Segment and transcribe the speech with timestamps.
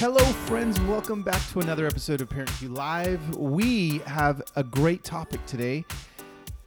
[0.00, 0.80] Hello, friends.
[0.82, 3.36] Welcome back to another episode of Parent Cue Live.
[3.36, 5.84] We have a great topic today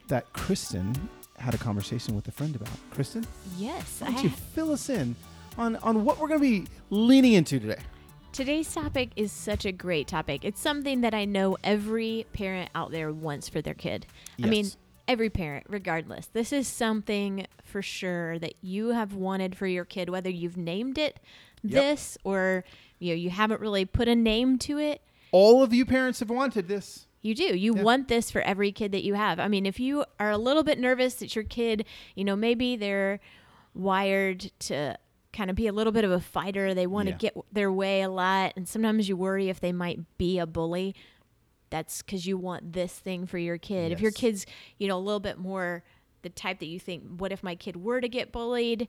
[0.08, 0.94] that Kristen
[1.40, 2.70] had a conversation with a friend about.
[2.92, 3.26] Kristen,
[3.58, 3.98] Yes.
[4.02, 5.16] why don't I- you fill us in
[5.58, 7.80] on, on what we're going to be leaning into today?
[8.32, 10.44] today's topic is such a great topic.
[10.44, 14.08] It's something that I know every parent out there wants for their kid.
[14.42, 14.78] I mean, Yes.
[15.08, 16.26] every parent, regardless.
[16.34, 20.98] This is something for sure that you have wanted for your kid, whether you've named
[20.98, 21.20] it
[21.64, 21.82] Yep.
[21.82, 22.64] this or
[23.00, 25.02] you know you haven't really put a name to it.
[25.32, 27.08] All of you parents have wanted this.
[27.22, 27.56] You do.
[27.58, 27.82] You Yeah.
[27.84, 29.40] want this for every kid that you have.
[29.40, 32.76] I mean, if you are a little bit nervous that your kid, you know, maybe
[32.76, 33.20] they're
[33.74, 34.98] wired to
[35.32, 37.18] kind of be a little bit of a fighter, they want to Yeah.
[37.18, 40.94] get their way a lot, and sometimes you worry if they might be a bully.
[41.72, 43.92] That's because you want this thing for your kid.
[43.92, 44.46] If your kid's,
[44.78, 45.84] you know, a little bit more
[46.22, 48.88] the type that you think, what if my kid were to get bullied?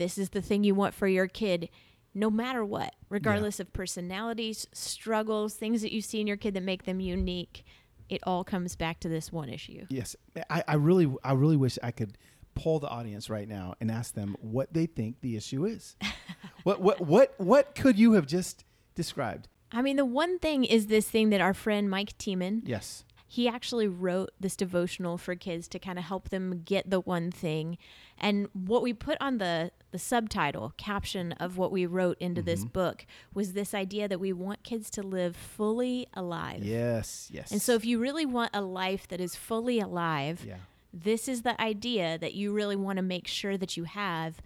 [0.00, 1.68] This is the thing you want for your kid,
[2.14, 6.62] no matter what, regardless of personalities, struggles, things that you see in your kid that
[6.62, 7.64] make them unique.
[8.08, 9.84] It all comes back to this one issue.
[9.90, 10.16] Yes,
[10.48, 12.16] I, I really, I really wish I could
[12.54, 15.96] poll the audience right now and ask them what they think the issue is.
[16.62, 18.64] what, what, what, what could you have just
[18.94, 19.48] described?
[19.70, 23.04] I mean, the one thing is this thing that our friend Mike Tiemann, Yes.
[23.32, 27.30] He actually wrote this devotional for kids to kind of help them get the one
[27.30, 27.78] thing.
[28.18, 32.62] And what we put on the the subtitle caption of what we wrote into this
[32.62, 32.70] mm-hmm.
[32.70, 36.64] book was this idea that we want kids to live fully alive.
[36.64, 37.28] Yes.
[37.32, 37.52] Yes.
[37.52, 40.56] And so if you really want a life that is fully alive, yeah.
[40.92, 44.38] this is the idea that you really want to make sure that you have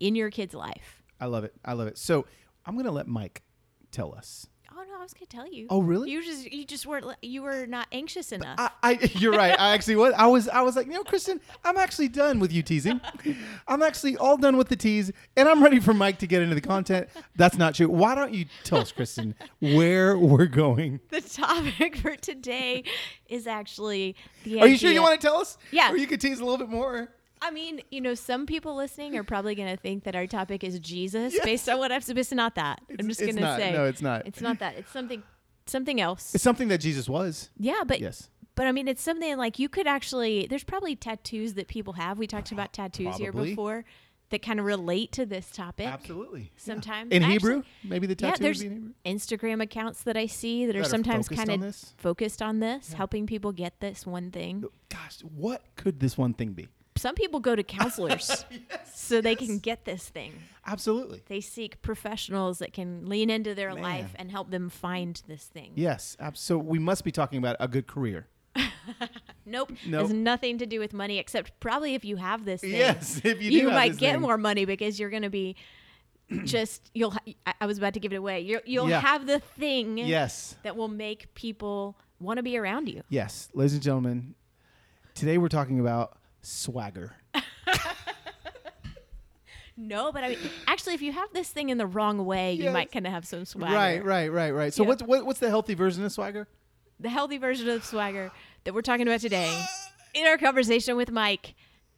[0.00, 1.02] in your kid's life.
[1.20, 1.54] I love it.
[1.62, 1.98] I love it.
[1.98, 2.24] So
[2.64, 3.42] I'm going to let Mike
[3.90, 4.46] tell us.
[4.98, 5.68] I was gonna tell you.
[5.70, 6.10] Oh, really?
[6.10, 8.58] You just you just weren't you were not anxious enough.
[8.58, 9.58] I, I, you're right.
[9.58, 10.12] I actually was.
[10.16, 10.48] I was.
[10.48, 13.00] I was like, you know, Kristen, I'm actually done with you teasing.
[13.68, 16.56] I'm actually all done with the tease, and I'm ready for Mike to get into
[16.56, 17.08] the content.
[17.36, 17.88] That's not true.
[17.88, 20.98] Why don't you tell us, Kristen, where we're going?
[21.10, 22.82] the topic for today
[23.28, 25.58] is actually the Are you sure you want to tell us?
[25.70, 25.92] Yeah.
[25.92, 27.08] Or you could tease a little bit more.
[27.42, 30.64] I mean, you know, some people listening are probably going to think that our topic
[30.64, 31.44] is Jesus Yes.
[31.44, 32.18] based on what I've said.
[32.18, 32.80] It's not that.
[32.88, 34.26] It's- I'm just going to say No, it's not.
[34.26, 34.76] It's not that.
[34.76, 35.22] It's something
[35.66, 36.34] something else.
[36.34, 37.50] It's something that Jesus was.
[37.58, 38.30] yeah, but Yes.
[38.54, 40.46] but I mean, it's something like you could actually.
[40.48, 42.18] There's probably tattoos that people have.
[42.18, 43.84] We talked about tattoos here before
[44.30, 45.86] that kind of relate to this topic.
[45.86, 46.52] Absolutely.
[46.56, 48.92] Sometimes In I Hebrew, actually- maybe the yeah, tattoo would there's be in Hebrew.
[49.06, 52.92] Instagram accounts that I see that are That are sometimes kind of focused on this,
[52.94, 54.64] helping people get this one thing.
[54.90, 56.68] Gosh, what could this one thing be?
[56.98, 58.44] Some people go to counselors
[58.94, 60.32] so they can get this thing.
[60.66, 61.22] Absolutely.
[61.26, 63.82] They seek professionals that can lean into their Man.
[63.82, 65.72] life and help them find this thing.
[65.76, 66.16] Yes.
[66.20, 68.26] ab- So we must be talking about a good career.
[69.46, 69.72] Nope.
[69.86, 70.02] Nope.
[70.02, 72.72] Has nothing to do with money except probably if you have this thing.
[72.72, 74.20] Yes, if you do have might get thing.
[74.20, 75.56] more money because you're going to be
[76.44, 78.40] just you'll ha- I- was about to give it away.
[78.40, 79.00] You're, you'll Yeah.
[79.00, 80.56] have the thing Yes.
[80.64, 83.02] that will make people want to be around you.
[83.08, 84.34] Yes, ladies and gentlemen,
[85.14, 87.16] today we're talking about swagger.
[89.80, 92.70] No, but I mean actually if you have this thing in the wrong way, you
[92.70, 93.72] might kind of have some swagger.
[93.74, 94.74] Right, right, right, right.
[94.74, 94.88] So Yeah.
[94.88, 96.48] what's what, what's the healthy version of swagger?
[97.00, 98.32] the healthy version of swagger
[98.64, 99.56] that we're talking about today
[100.14, 101.54] in our conversation with Mike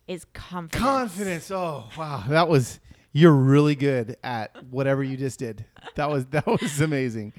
[0.06, 0.82] is confidence.
[0.84, 1.50] Confidence.
[1.50, 2.22] Oh, wow.
[2.28, 2.80] That was
[3.12, 5.64] you're really good at whatever you just did.
[5.94, 7.32] That was that was amazing.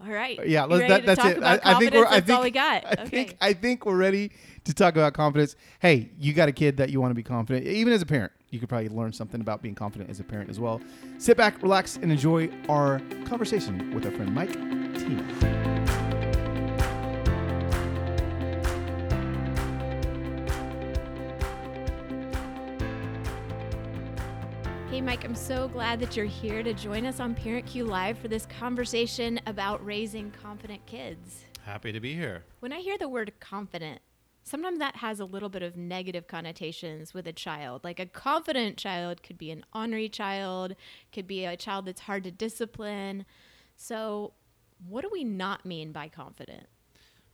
[0.00, 0.46] All right.
[0.46, 1.42] Yeah, let's, that, that's it.
[1.42, 2.06] I, I think we're.
[2.06, 2.84] I think all we got.
[2.84, 3.06] I okay.
[3.06, 4.30] think I think we're ready
[4.64, 5.56] to talk about confidence.
[5.80, 8.32] Hey, you got a kid that you want to be confident, even as a parent.
[8.50, 10.80] You could probably learn something about being confident as a parent as well.
[11.18, 15.65] Sit back, relax, and enjoy our conversation with our friend Mike Tiemann.
[25.06, 28.26] Mike, I'm so glad that you're here to join us on Parent Cue Live for
[28.26, 31.44] this conversation about raising confident kids.
[31.64, 32.42] Happy to be here.
[32.58, 34.00] When I hear the word confident,
[34.42, 37.84] sometimes that has a little bit of negative connotations with a child.
[37.84, 40.74] Like a confident child could be an ornery child,
[41.12, 43.26] could be a child that's hard to discipline.
[43.76, 44.32] So,
[44.88, 46.66] what do we not mean by confident?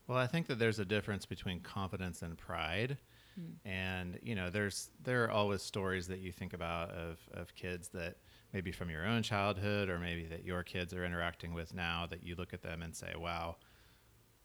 [0.06, 2.98] Well, I think that there's a difference between confidence and pride.
[3.36, 3.54] Hmm.
[3.64, 7.88] And you know, there's there are always stories that you think about of of kids
[7.90, 8.16] that
[8.52, 12.22] maybe from your own childhood or maybe that your kids are interacting with now that
[12.24, 13.56] you look at them and say, "Wow,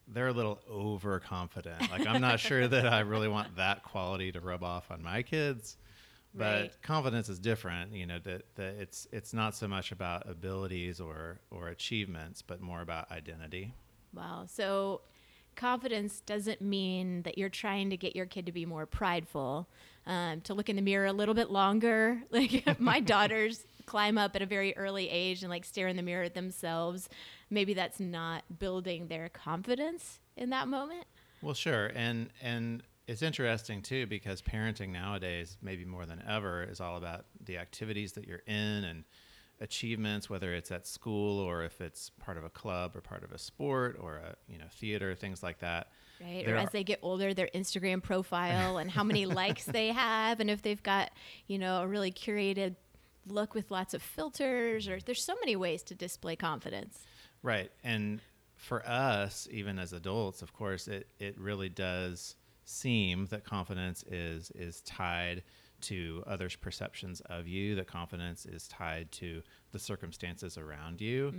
[0.07, 4.39] they're a little overconfident." like I'm not sure that I really want that quality to
[4.41, 5.77] rub off on my kids.
[6.37, 6.73] But Right.
[6.83, 11.41] confidence is different, you know, that, that it's it's not so much about abilities or
[11.51, 13.73] or achievements, but more about identity.
[14.13, 14.45] Wow.
[14.47, 15.01] So
[15.57, 19.67] confidence doesn't mean that you're trying to get your kid to be more prideful,
[20.05, 22.23] um, to look in the mirror a little bit longer.
[22.31, 26.03] Like my daughters climb up at a very early age and like stare in the
[26.03, 27.09] mirror at themselves,
[27.49, 31.05] maybe that's not building their confidence in that moment.
[31.41, 36.79] Well, sure, and and it's interesting too because parenting nowadays, maybe more than ever, is
[36.79, 39.03] all about the activities that you're in and
[39.59, 43.31] achievements, whether it's at school or if it's part of a club or part of
[43.31, 45.87] a sport or a you know theater, things like that.
[46.21, 46.45] Right.
[46.45, 50.39] There or as they get older, their Instagram profile and how many likes they have,
[50.39, 51.11] and if they've got,
[51.47, 52.75] you know, a really curated
[53.27, 56.99] look with lots of filters, or there's so many ways to display confidence.
[57.43, 57.71] Right.
[57.83, 58.21] And
[58.55, 64.51] for us, even as adults, of course, it, it really does seem that confidence is
[64.51, 65.41] is tied
[65.81, 69.41] to others' perceptions of you, that confidence is tied to
[69.71, 71.33] the circumstances around you,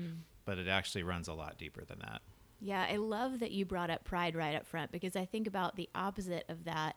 [0.44, 2.22] but it actually runs a lot deeper than that.
[2.60, 5.76] Yeah, I love that you brought up pride right up front because I think about
[5.76, 6.96] the opposite of that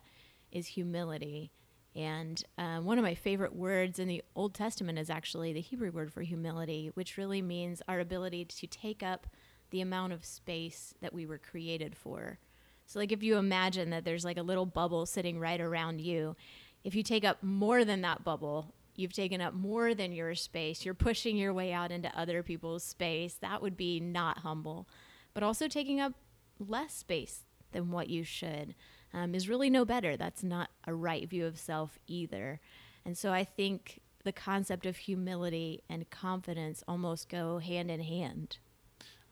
[0.51, 1.51] is humility.
[1.95, 5.91] And um, one of my favorite words in the Old Testament is actually the Hebrew
[5.91, 9.27] word for humility, which really means our ability to take up
[9.71, 12.39] the amount of space that we were created for.
[12.85, 16.35] So, like, if you imagine that there's like a little bubble sitting right around you,
[16.83, 20.85] if you take up more than that bubble, you've taken up more than your space,
[20.85, 23.35] you're pushing your way out into other people's space.
[23.35, 24.87] That would be not humble.
[25.33, 26.13] But also taking up
[26.59, 28.75] less space than what you should
[29.13, 30.17] um, is really no better.
[30.17, 32.59] That's not a right view of self either.
[33.05, 38.57] And so I think the concept of humility and confidence almost go hand in hand.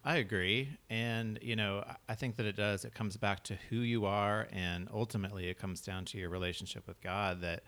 [0.03, 0.69] I agree.
[0.89, 2.85] And, you know, I- think that it does.
[2.85, 4.47] It comes back to who you are.
[4.51, 7.63] And ultimately, it comes down to your relationship with God that,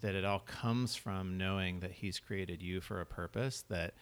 [0.00, 3.94] that it all comes from knowing that He's created you for a purpose, that,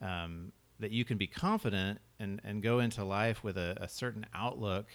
[0.00, 4.26] um, that you can be confident and, and go into life with a, a certain
[4.34, 4.86] outlook,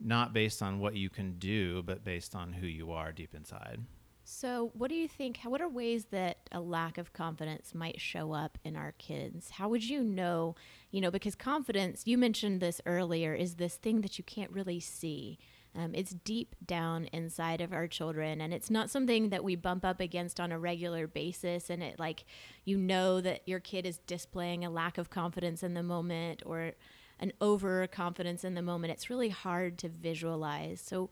[0.00, 3.80] not based on what you can do, but based on who you are deep inside.
[4.28, 5.38] So, what do you think?
[5.44, 9.50] What are ways that a lack of confidence might show up in our kids?
[9.50, 10.56] How would you know?
[10.90, 14.80] You know, because confidence, you mentioned this earlier, is this thing that you can't really
[14.80, 15.38] see.
[15.76, 19.84] Um, it's deep down inside of our children, and it's not something that we bump
[19.84, 21.70] up against on a regular basis.
[21.70, 22.24] And it, like,
[22.64, 26.72] you know that your kid is displaying a lack of confidence in the moment or
[27.20, 28.92] an overconfidence in the moment.
[28.92, 30.80] It's really hard to visualize.
[30.80, 31.10] So,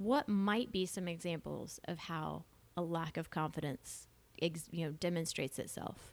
[0.00, 2.42] what might be some examples of how
[2.74, 4.08] a lack of confidence
[4.40, 6.12] ex- you know demonstrates itself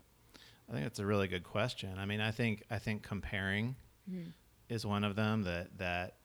[0.69, 1.97] I think that's a really good question.
[1.97, 3.75] I mean, I think I think comparing
[4.67, 6.15] is one of them that that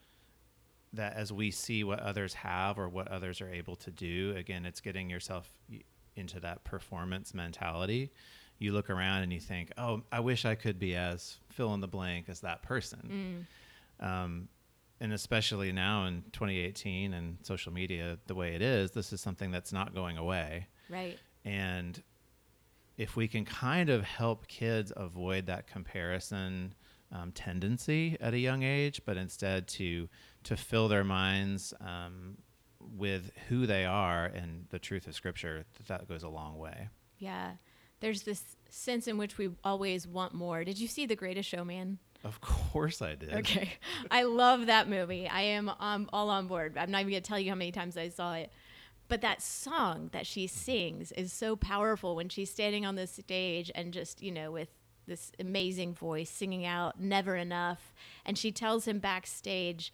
[0.95, 4.67] that as we see what others have or what others are able to do, again,
[4.67, 5.49] it's getting yourself
[6.17, 8.11] into that performance mentality.
[8.59, 11.81] You look around and you think, "Oh, I wish I could be as fill in
[11.81, 13.47] the blank as that person."
[14.01, 14.49] Um,
[15.03, 19.51] and especially now in 2018 and social media the way it is, this is something
[19.51, 20.69] that's not going away.
[20.89, 22.01] right And
[22.97, 26.75] if we can kind of help kids avoid that comparison
[27.11, 30.09] um, tendency at a young age, but instead to
[30.45, 32.39] to fill their minds um,
[32.79, 36.89] with who they are and the truth of Scripture, that, that goes a long way.
[37.19, 37.53] yeah
[38.01, 41.99] there's this sense in which we always want more did you see the greatest showman
[42.25, 43.33] Of course, I did.
[43.35, 43.71] okay.
[44.11, 45.29] I love that movie.
[45.29, 46.77] I am um, all on board.
[46.79, 48.51] I'm not even going to tell you how many times i saw it.
[49.09, 53.71] But that song that she sings is so powerful when she's standing on the stage
[53.75, 54.69] and just you know with
[55.07, 57.93] this amazing voice singing out never enough.
[58.25, 59.93] And she tells him backstage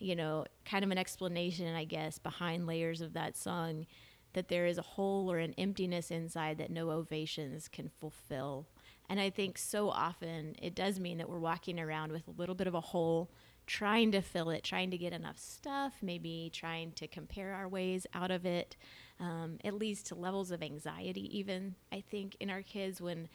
[0.00, 3.86] you know kind of an explanation i guess behind layers of that song
[4.32, 8.66] that there is a hole or an emptiness inside that no ovations can fulfill
[9.10, 12.54] and i think so often it does mean that we're walking around with a little
[12.54, 13.30] bit of a hole
[13.70, 18.04] trying to fill it, trying to get enough stuff, maybe trying to compare our ways
[18.12, 18.76] out of it.
[19.20, 23.28] Um, it leads to levels of anxiety, even, I think, in our kids when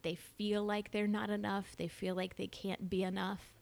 [0.00, 3.52] they feel like they're not enough, they feel like they can't be enough.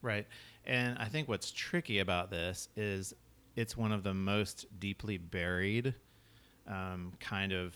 [0.00, 0.28] Right.
[0.64, 3.12] And I think what's tricky about this is
[3.56, 5.92] it's one of the most deeply buried
[6.68, 7.74] um, kind of.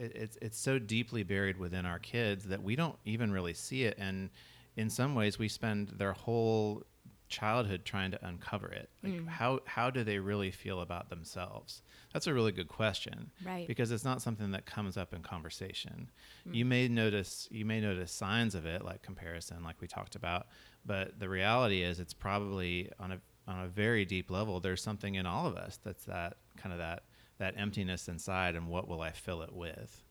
[0.00, 3.84] It, it's it's so deeply buried within our kids that we don't even really see
[3.84, 4.30] it, and
[4.76, 6.84] in some ways we spend their whole
[7.28, 8.90] childhood trying to uncover it.
[9.02, 9.28] Like mm.
[9.28, 11.82] how how do they really feel about themselves?
[12.12, 13.68] That's a really good question, Right.
[13.68, 16.10] Because it's not something that comes up in conversation.
[16.48, 16.54] Mm.
[16.54, 20.48] You may notice you may notice signs of it, like comparison, like we talked about.
[20.84, 24.60] But the reality is, it's probably on a on a very deep level.
[24.60, 27.04] There's something in all of us that's that kind of that
[27.40, 30.02] that emptiness inside, and what will I fill it with?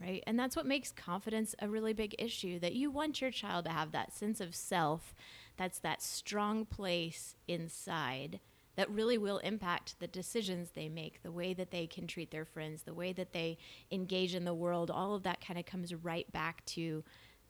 [0.00, 0.22] Right.
[0.26, 3.72] And that's what makes confidence a really big issue that you want your child to
[3.72, 5.14] have that sense of self.
[5.56, 8.40] That's that strong place inside
[8.76, 12.44] that really will impact the decisions they make, the way that they can treat their
[12.44, 13.58] friends, the way that they
[13.90, 14.90] engage in the world.
[14.90, 17.02] All of that kind of comes right back to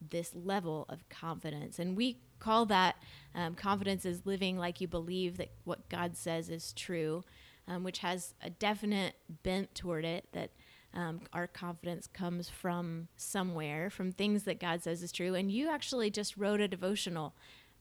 [0.09, 1.79] this level of confidence.
[1.79, 2.97] And we call that
[3.35, 7.23] um, confidence is living like you believe that what God says is true,
[7.71, 10.51] um, which has a definite bent toward it that.
[10.93, 15.37] Um, our confidence comes from somewhere, from things that God says is true.
[15.37, 17.33] And you actually just wrote a devotional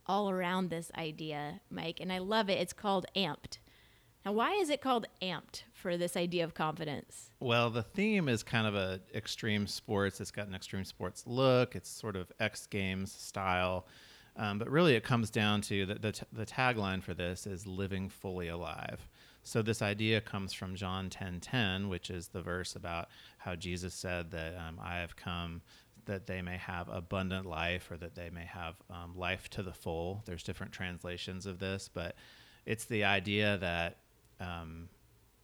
[0.06, 2.60] all around this idea, Mike, and I love it.
[2.60, 3.58] It's called Amped.
[4.24, 7.30] Now, why is it called Amped for this idea of confidence?
[7.40, 10.20] Well, the theme is kind of a extreme sports.
[10.20, 11.74] It's got an extreme sports look.
[11.74, 13.86] It's sort of X Games style.
[14.36, 17.66] Um, but really, it comes down to the, the, t- the tagline for this is
[17.66, 19.08] living fully alive.
[19.42, 23.94] So this idea comes from John 10:10, 10, which is the verse about how Jesus
[23.94, 25.62] said that um, I have come
[26.06, 29.72] that they may have abundant life or that they may have um, life to the
[29.72, 30.22] full.
[30.24, 32.16] There's different translations of this, but
[32.66, 33.98] it's the idea that
[34.40, 34.88] um,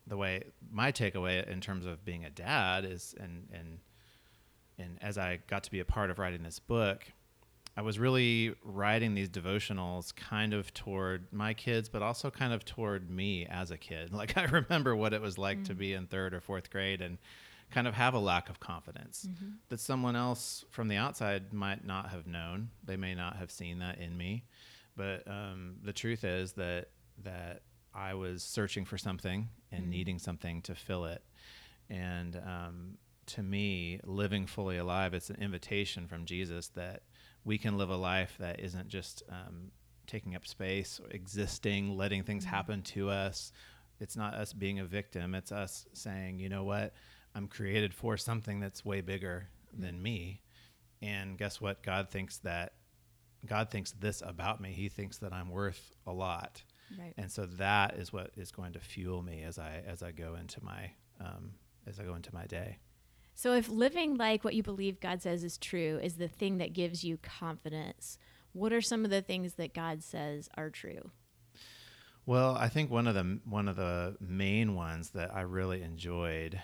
[0.06, 3.78] the way my takeaway in terms of being a dad is, and and
[4.78, 7.04] and as I got to be a part of writing this book,
[7.76, 12.64] I was really writing these devotionals kind of toward my kids, but also kind of
[12.64, 14.12] toward me as a kid.
[14.16, 15.64] Like I remember what it was like mm-hmm.
[15.64, 17.18] to be in third or fourth grade and
[17.70, 19.50] kind of have a lack of confidence mm-hmm.
[19.68, 22.70] that someone else from the outside might not have known.
[22.82, 24.44] They may not have seen that in me,
[24.96, 26.88] but um, the truth is that
[27.24, 27.62] that
[27.94, 29.90] I was searching for something and mm-hmm.
[29.90, 31.22] needing something to fill it,
[31.90, 37.02] and um, to me, living fully alive, it's an invitation from Jesus that
[37.46, 39.70] we can live a life that isn't just um,
[40.06, 42.54] taking up space, existing, letting things mm-hmm.
[42.54, 43.52] happen to us.
[44.00, 45.34] It's not us being a victim.
[45.34, 46.92] It's us saying, you know what?
[47.36, 49.82] I'm created for something that's way bigger mm-hmm.
[49.82, 50.42] than me.
[51.00, 51.84] And guess what?
[51.84, 52.72] God thinks that
[53.46, 54.72] God thinks this about me.
[54.72, 56.64] He thinks that I'm worth a lot.
[56.98, 57.14] Right.
[57.16, 60.34] And so that is what is going to fuel me as I as I go
[60.34, 61.52] into my um,
[61.86, 62.78] as I go into my day.
[63.38, 66.72] So, if living like what you believe God says is true is the thing that
[66.72, 68.16] gives you confidence,
[68.54, 71.10] what are some of the things that God says are true?
[72.24, 76.58] Well, I think one of the one of the main ones that I really enjoyed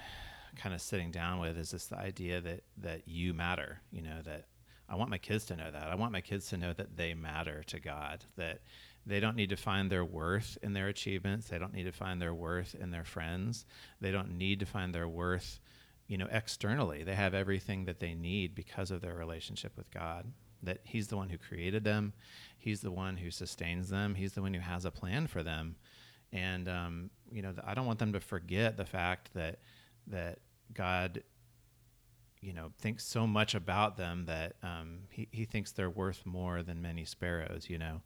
[0.56, 4.22] kind of sitting down with is this the idea that that you matter, you know,
[4.24, 4.46] that
[4.88, 5.88] I want my kids to know that.
[5.88, 8.62] I want my kids to know that they matter to God, that
[9.04, 11.48] they don't need to find their worth in their achievements.
[11.48, 13.66] They don't need to find their worth in their friends.
[14.00, 15.60] They don't need to find their worth
[16.08, 17.04] you know, externally.
[17.04, 20.32] They have everything that they need because of their relationship with God.
[20.62, 22.12] That He's the one who created them,
[22.58, 25.76] He's the one who sustains them, He's the one who has a plan for them.
[26.32, 29.58] And um, you know, I don't want them to forget the fact that
[30.08, 30.38] that
[30.72, 31.22] God,
[32.40, 36.62] you know, thinks so much about them that um, he he thinks they're worth more
[36.62, 37.68] than many sparrows.
[37.68, 38.00] You know,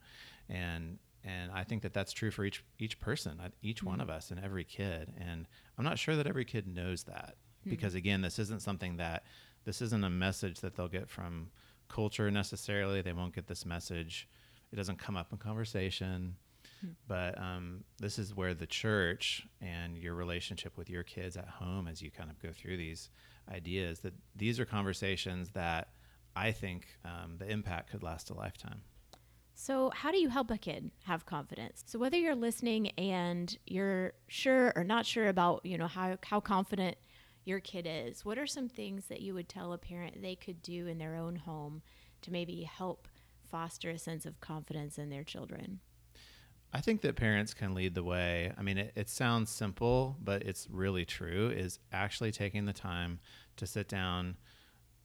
[0.49, 3.87] and and I think that that's true for each each person, each mm-hmm.
[3.87, 5.13] one of us, and every kid.
[5.19, 7.35] And I'm not sure that every kid knows that
[7.67, 7.75] mm-hmm.
[7.75, 9.23] because again, this isn't something that
[9.65, 11.49] this isn't a message that they'll get from
[11.89, 13.01] culture necessarily.
[13.01, 14.27] They won't get this message.
[14.71, 16.35] It doesn't come up in conversation.
[16.77, 16.93] Mm-hmm.
[17.07, 21.87] But um, this is where the church and your relationship with your kids at home,
[21.87, 23.09] as you kind of go through these
[23.51, 25.89] ideas, that these are conversations that
[26.35, 28.81] I think um, the impact could last a lifetime.
[29.59, 31.83] So, how do you help a kid have confidence?
[31.87, 36.39] So, whether you're listening and you're sure or not sure about, you know, how, how
[36.39, 36.95] confident
[37.47, 40.61] your kid is, what are some things that you would tell a parent they could
[40.61, 41.81] do in their own home
[42.21, 43.07] to maybe help
[43.49, 45.79] foster a sense of confidence in their children?
[46.73, 48.51] I think that parents can lead the way.
[48.57, 53.19] I mean, it, it, sounds simple, but it's really true, is actually taking the time
[53.55, 54.35] to sit down,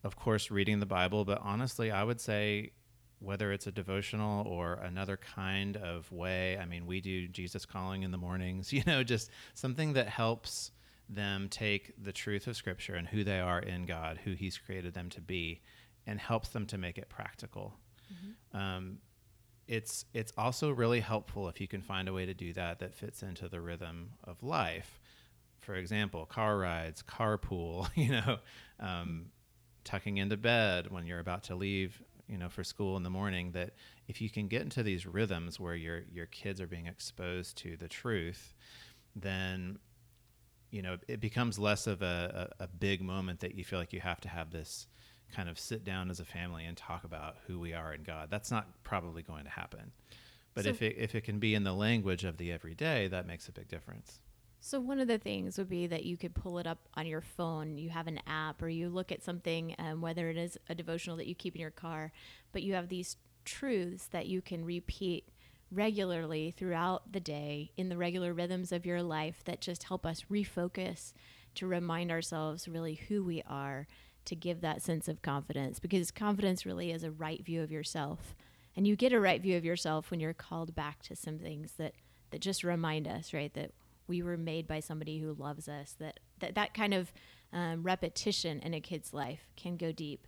[0.02, 2.72] of course, reading the Bible, but honestly, I would say
[3.20, 6.58] whether it's a devotional or another kind of way.
[6.58, 10.72] I mean, we do Jesus calling in the mornings, you know, just something that helps
[11.08, 14.94] them take the truth of Scripture and who they are in God, who He's created
[14.94, 15.60] them to be,
[16.06, 17.74] and helps them to make it practical.
[18.12, 18.56] Mm-hmm.
[18.56, 18.98] Um,
[19.68, 22.94] it's it's also really helpful if you can find a way to do that that
[22.94, 25.00] fits into the rhythm of life.
[25.60, 28.38] For example, car rides, carpool, you know,
[28.80, 29.26] um,
[29.84, 33.52] tucking into bed when you're about to leave, you know, for school in the morning.
[33.52, 33.74] That
[34.08, 37.76] if you can get into these rhythms where your your kids are being exposed to
[37.76, 38.54] the truth,
[39.14, 39.78] then
[40.72, 43.92] you know, it becomes less of a, a, a, big moment that you feel like
[43.92, 44.86] you have to have this
[45.30, 48.28] kind of sit down as a family and talk about who we are in God.
[48.30, 49.92] That's not probably going to happen.
[50.54, 53.26] But so, if it if it can be in the language of the everyday, that
[53.26, 54.18] makes a big difference.
[54.64, 57.20] So one of the things would be that you could pull it up on your
[57.20, 57.78] phone.
[57.78, 61.16] You have an app, or you look at something, um, whether it is a devotional
[61.16, 62.12] that you keep in your car,
[62.52, 65.28] but you have these truths that you can repeat
[65.72, 70.24] regularly throughout the day in the regular rhythms of your life that just help us
[70.30, 71.12] refocus
[71.54, 73.86] to remind ourselves really who we are
[74.24, 78.36] to give that sense of confidence because confidence really is a right view of yourself.
[78.76, 81.72] And you get a right view of yourself when you're called back to some things
[81.78, 81.94] that
[82.30, 83.72] that just remind us right that
[84.06, 87.12] we were made by somebody who loves us that that, that kind of
[87.52, 90.26] um, repetition in a kid's life can go deep.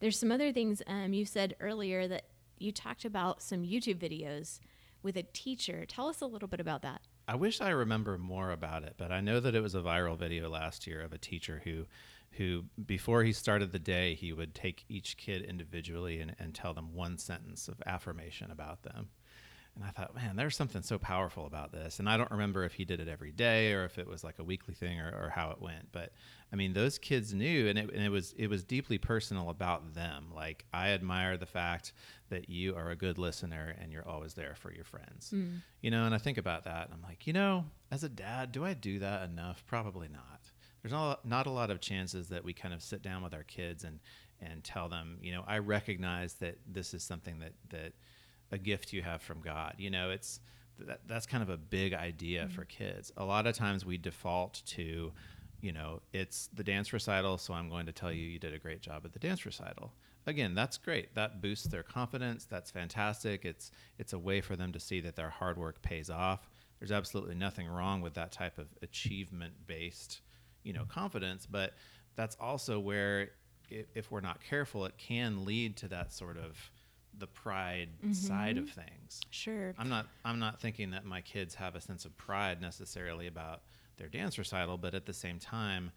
[0.00, 2.24] There's some other things um, you said earlier that
[2.58, 4.60] you talked about some youtube videos
[5.04, 5.84] with a teacher.
[5.86, 7.02] Tell us a little bit about that.
[7.28, 10.18] I wish I remember more about it, but I know that it was a viral
[10.18, 11.86] video last year of a teacher who
[12.32, 16.74] who before he started the day he would take each kid individually and, and tell
[16.74, 19.08] them one sentence of affirmation about them
[19.74, 21.98] and i thought man there's something so powerful about this.
[21.98, 24.38] And i don't remember if he did it every day or if it was like
[24.38, 25.90] a weekly thing or, or how it went.
[25.92, 26.12] But
[26.52, 29.94] i mean those kids knew and it, and it was it was deeply personal about
[29.94, 30.26] them.
[30.34, 31.92] Like i admire the fact
[32.30, 35.32] that you are a good listener and you're always there for your friends.
[35.34, 35.60] Mm.
[35.80, 38.52] you know and i think about that and i'm like you know as a dad
[38.52, 39.64] do i do that enough?
[39.66, 40.50] Probably not.
[40.82, 43.42] There's not, not a lot of chances that we kind of sit down with our
[43.44, 44.00] kids and
[44.40, 47.92] and tell them, you know, I recognize that this is something that that
[48.54, 49.74] a gift you have from God.
[49.78, 50.40] You know, it's
[50.78, 52.54] that, that's kind of a big idea mm-hmm.
[52.54, 53.12] for kids.
[53.16, 55.12] A lot of times we default to,
[55.60, 58.58] you know, it's the dance recital, so I'm going to tell you you did a
[58.58, 59.92] great job at the dance recital.
[60.26, 61.14] Again, that's great.
[61.14, 62.46] That boosts their confidence.
[62.46, 63.44] That's fantastic.
[63.44, 66.48] It's it's a way for them to see that their hard work pays off.
[66.78, 70.22] There's absolutely nothing wrong with that type of achievement based
[70.64, 71.74] you know confidence but
[72.16, 73.30] that's also where
[73.70, 76.58] if, if we're not careful it can lead to that sort of
[77.18, 78.12] the pride mm-hmm.
[78.12, 79.20] side of things.
[79.30, 79.74] Sure.
[79.78, 83.62] I'm not i'm not thinking that my kids have a sense of pride necessarily about
[83.96, 85.92] their dance recital but at the same time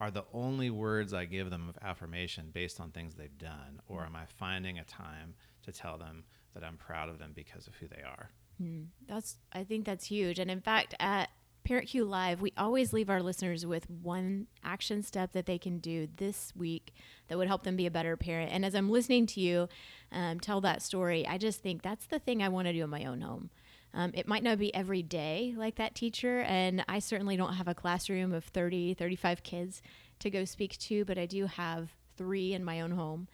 [0.00, 3.80] are the only words i give them of affirmation based on things they've done?
[3.88, 5.34] Or am i finding a time
[5.64, 6.24] to tell them
[6.54, 8.30] that i'm proud of them because of who they are?
[8.62, 10.38] Mm, that's i think that's huge.
[10.38, 11.30] And in fact at
[11.68, 15.80] Parent Cue Live, we always leave our listeners with one action step that they can
[15.80, 16.94] do this week
[17.28, 18.50] that would help them be a better parent.
[18.50, 19.68] And as I'm listening to you
[20.10, 22.88] um, tell that story, I just think that's the thing I want to do in
[22.88, 23.50] my own home.
[23.92, 27.68] Um, it might not be every day like that teacher, and I certainly don't have
[27.68, 29.82] a classroom of 30, 35 kids
[30.20, 33.28] to go speak to, but I do have three in my own home.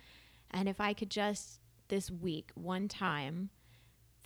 [0.50, 3.50] And if I could just this week, one time,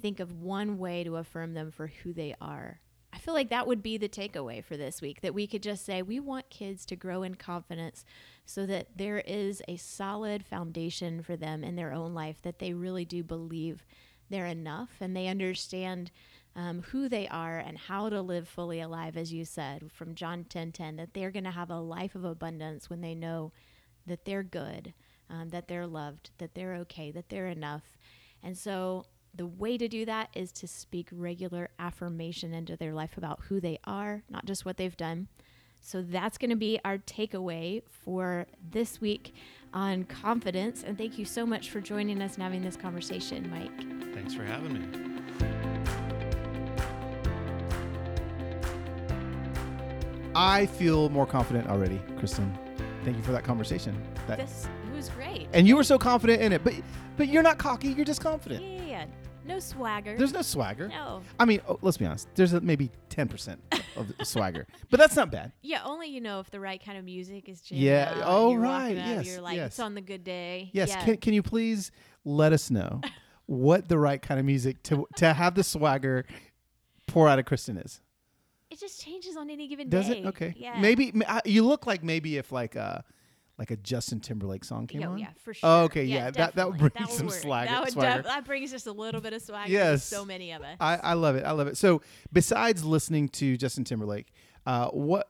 [0.01, 2.81] think of one way to affirm them for who they are
[3.18, 5.85] I feel like that would be the takeaway for this week that we could just
[5.85, 8.04] say we want kids to grow in confidence
[8.46, 12.72] so that there is a solid foundation for them in their own life that they
[12.72, 13.85] really do believe
[14.31, 16.12] they're enough and they understand
[16.54, 20.44] um, who they are and how to live fully alive, as you said from John
[20.44, 23.50] 10 10, that they're going to have a life of abundance when they know
[24.07, 24.94] that they're good,
[25.28, 27.98] um, that they're loved, that they're okay, that they're enough.
[28.44, 29.07] And so
[29.38, 33.61] the way to do that is to speak regular affirmation into their life about who
[33.61, 35.29] they are, not just what they've done.
[35.81, 39.33] So that's going to be our takeaway for this week
[39.72, 40.83] on confidence.
[40.83, 44.12] And thank you so much for joining us and having this conversation, Mike.
[44.12, 44.81] Thanks for having me.
[50.35, 52.53] I feel more confident already, Kristen.
[53.05, 53.96] Thank you for that conversation.
[54.27, 55.48] That, this was great.
[55.53, 56.74] And you were so confident in it, but
[57.16, 57.88] but you're not cocky.
[57.88, 58.62] You're just confident.
[58.62, 58.88] Yeah, yeah.
[59.48, 60.16] No swagger.
[60.16, 60.88] There's no swagger.
[60.88, 61.22] No.
[61.40, 62.28] I mean, oh, let's be honest.
[62.34, 63.56] There's a, maybe 10%
[63.96, 65.52] of swagger, but that's not bad.
[65.62, 67.84] Yeah, only you know if the right kind of music is jamming.
[67.84, 68.12] Yeah.
[68.16, 68.96] Out, oh, right.
[68.96, 69.06] Yes.
[69.06, 69.26] Yes.
[69.26, 69.66] You're like, yes.
[69.68, 70.70] it's on the good day.
[70.72, 70.90] Yes.
[70.90, 71.04] Yeah.
[71.04, 71.90] Can, can you please
[72.24, 73.00] let us know
[73.46, 76.24] what the right kind of music to to have the swagger
[77.06, 78.00] pour out of Kristen is?
[78.70, 80.14] it just changes on any given Does day.
[80.14, 80.28] Does it?
[80.28, 80.54] Okay.
[80.56, 80.80] Yeah.
[80.80, 82.98] Maybe m- you look like maybe if like uh
[83.59, 85.18] like a Justin Timberlake song came Yo, on.
[85.18, 85.68] yeah, for sure.
[85.68, 87.35] Oh, okay, yeah, that- that would bring would some work.
[87.35, 89.71] swagger- That, would def- that brings just a little bit of swagger.
[89.71, 90.09] Yes.
[90.09, 90.77] to so many of us.
[90.81, 91.44] I, I love it.
[91.44, 91.77] I love it.
[91.77, 92.01] So
[92.33, 94.33] besides listening to Justin Timberlake,
[94.66, 95.29] uh, what?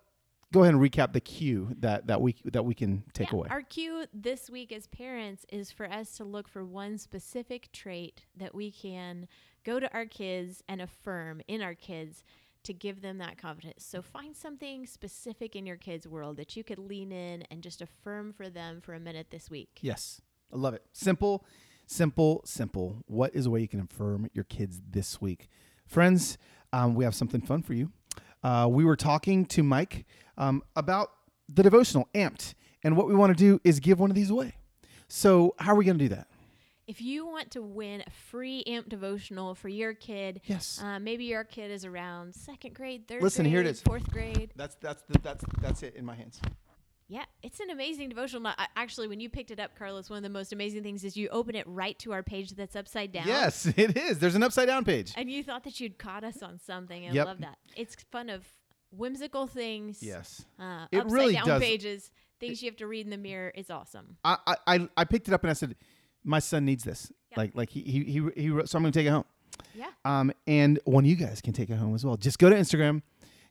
[0.51, 3.49] Go ahead and recap the cue that that we that we can take Yeah, away.
[3.51, 8.25] Our cue this week as parents is for us to look for one specific trait
[8.35, 9.29] that we can
[9.65, 12.25] go to our kids and affirm in our kids
[12.65, 13.85] to give them that confidence.
[13.85, 17.81] So find something specific in your kids' world that you could lean in and just
[17.81, 19.79] affirm for them for a minute this week.
[19.81, 20.21] Yes,
[20.53, 20.85] I love it.
[20.93, 21.45] Simple,
[21.87, 23.03] simple, simple.
[23.07, 25.49] What is a way you can affirm your kids this week,
[25.87, 26.39] friends?
[26.73, 27.91] Um, we have something fun for you.
[28.43, 31.11] Uh, we were talking to Mike um, about
[31.49, 34.55] the devotional Amped, and what we want to do is give one of these away.
[35.09, 36.29] So, how are we going to do that?
[36.89, 40.81] If you want to win a free Amped devotional for your kid, Yes.
[40.83, 43.81] uh, maybe your kid is around second grade, third Listen, grade, here it is.
[43.83, 44.53] fourth grade.
[44.57, 46.41] That's that's that's that's it in my hands.
[47.11, 48.53] Yeah, it's an amazing devotional.
[48.77, 51.29] Actually, when you picked it up, Carlos, one of the most amazing things is you
[51.31, 53.27] open it right to our page that's upside down.
[53.27, 54.19] Yes, it is.
[54.19, 55.13] There's an upside down page.
[55.17, 57.07] And you thought that you'd caught us on something.
[57.07, 57.27] I Yep.
[57.27, 57.57] love that.
[57.77, 58.45] It's fun of
[58.91, 60.03] whimsical things.
[60.03, 60.45] Yes.
[60.59, 61.63] Uh, It upside really down does.
[61.63, 63.53] pages, things you have to read in the mirror.
[63.55, 64.17] It's awesome.
[64.25, 65.77] I- I, I picked it up and I said,
[66.29, 67.11] my son needs this.
[67.33, 67.39] Yeah.
[67.39, 69.25] Like, like he, he, he, he wrote, so I'm going to take it home.
[69.75, 69.87] Yeah.
[70.05, 72.17] Um, and one of you guys can take it home as well.
[72.17, 73.03] Just go to Instagram,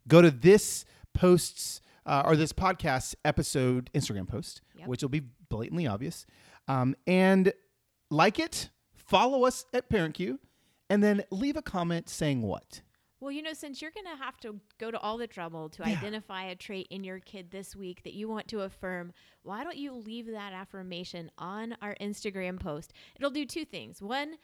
[0.07, 4.87] go to this post's uh, or this podcast episode Instagram post, Yep.
[4.87, 6.25] which will be blatantly obvious,
[6.69, 7.51] um, and
[8.09, 10.37] like it, follow us at Parent ParentCue,
[10.89, 12.81] and then leave a comment saying what.
[13.19, 15.83] Well, you know, since you're going to have to go to all the trouble to
[15.83, 19.11] identify a trait in your kid this week that you want to affirm,
[19.43, 22.93] why don't you leave that affirmation on our Instagram post?
[23.15, 24.01] It'll do two things.
[24.03, 24.35] One,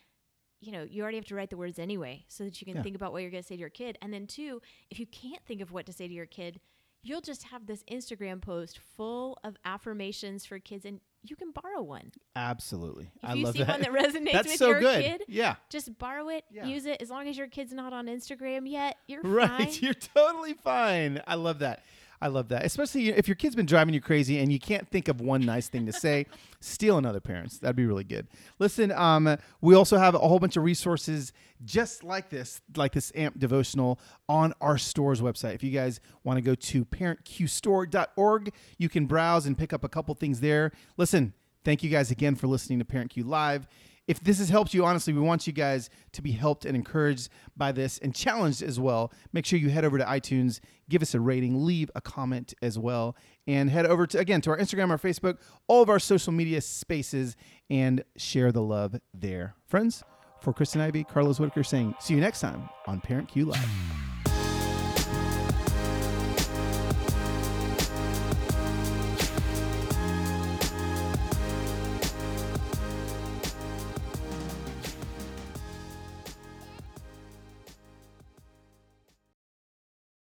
[0.59, 2.81] you know, you already have to write the words anyway so that you can Yeah.
[2.83, 3.97] think about what you're going to say to your kid.
[4.01, 6.59] And then two, if you can't think of what to say to your kid,
[7.03, 11.81] you'll just have this Instagram post full of affirmations for kids and you can borrow
[11.81, 12.11] one.
[12.35, 13.67] Absolutely, If I you love see that.
[13.69, 15.01] one that resonates That's with so your good.
[15.03, 15.55] kid, Yeah.
[15.69, 16.65] just borrow it, Yeah.
[16.65, 17.01] use it.
[17.01, 19.49] As long as your kid's not on Instagram yet, you're Right.
[19.49, 19.69] fine.
[19.81, 21.21] You're totally fine.
[21.27, 21.83] I love that.
[22.23, 22.63] I love that.
[22.63, 25.67] Especially if your kid's been driving you crazy and you can't think of one nice
[25.67, 26.25] thing to say,
[26.61, 27.59] steal another parent's.
[27.59, 28.27] That'd be really good.
[28.59, 31.33] Listen, um, we also have a whole bunch of resources
[31.65, 35.55] just like this, like this Amped devotional on our store's website.
[35.55, 39.89] If you guys want to go to parentcuestore.org, you can browse and pick up a
[39.89, 40.71] couple things there.
[40.95, 41.33] Listen,
[41.65, 43.67] thank you guys again for listening to Parent Cue Live.
[44.07, 47.29] If this has helped you, honestly, we want you guys to be helped and encouraged
[47.55, 49.13] by this and challenged as well.
[49.31, 52.77] Make sure you head over to iTunes, give us a rating, leave a comment as
[52.77, 53.15] well,
[53.47, 55.37] and head over to again to our Instagram, our Facebook,
[55.67, 57.37] all of our social media spaces,
[57.69, 59.55] and share the love there.
[59.65, 60.03] Friends,
[60.41, 64.12] for Kristen Ivy, Carlos Whitaker saying, see you next time on Parent Cue Live.